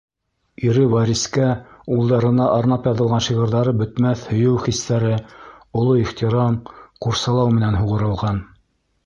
[0.67, 1.43] Ире Вәрискә,
[1.95, 5.13] улдарына арнап яҙылған шиғырҙары бөтмәҫ һөйөү хистәре,
[5.83, 6.59] оло ихтирам,
[7.07, 8.43] ҡурсалау менән һуғарылған!